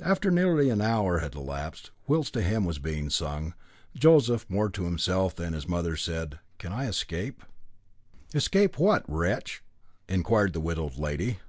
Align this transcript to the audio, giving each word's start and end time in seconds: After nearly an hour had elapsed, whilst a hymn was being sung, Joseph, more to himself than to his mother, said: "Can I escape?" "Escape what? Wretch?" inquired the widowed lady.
After 0.00 0.30
nearly 0.30 0.70
an 0.70 0.80
hour 0.80 1.18
had 1.18 1.34
elapsed, 1.34 1.90
whilst 2.06 2.34
a 2.34 2.40
hymn 2.40 2.64
was 2.64 2.78
being 2.78 3.10
sung, 3.10 3.52
Joseph, 3.94 4.48
more 4.48 4.70
to 4.70 4.84
himself 4.84 5.36
than 5.36 5.50
to 5.50 5.56
his 5.56 5.68
mother, 5.68 5.98
said: 5.98 6.38
"Can 6.56 6.72
I 6.72 6.86
escape?" 6.86 7.42
"Escape 8.32 8.78
what? 8.78 9.04
Wretch?" 9.06 9.62
inquired 10.08 10.54
the 10.54 10.60
widowed 10.62 10.96
lady. 10.96 11.40